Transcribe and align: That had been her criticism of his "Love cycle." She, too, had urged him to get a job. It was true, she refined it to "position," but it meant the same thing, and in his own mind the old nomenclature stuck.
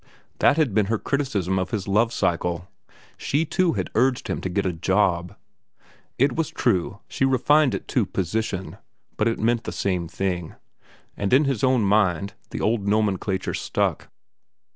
That 0.39 0.57
had 0.57 0.73
been 0.73 0.87
her 0.87 0.97
criticism 0.97 1.59
of 1.59 1.69
his 1.69 1.87
"Love 1.87 2.11
cycle." 2.11 2.67
She, 3.17 3.45
too, 3.45 3.73
had 3.73 3.91
urged 3.93 4.29
him 4.29 4.41
to 4.41 4.49
get 4.49 4.65
a 4.65 4.73
job. 4.73 5.35
It 6.17 6.35
was 6.35 6.49
true, 6.49 7.01
she 7.07 7.23
refined 7.23 7.75
it 7.75 7.87
to 7.89 8.07
"position," 8.07 8.77
but 9.15 9.27
it 9.27 9.37
meant 9.37 9.65
the 9.65 9.71
same 9.71 10.07
thing, 10.07 10.55
and 11.15 11.31
in 11.31 11.45
his 11.45 11.63
own 11.63 11.83
mind 11.83 12.33
the 12.49 12.61
old 12.61 12.87
nomenclature 12.87 13.53
stuck. 13.53 14.09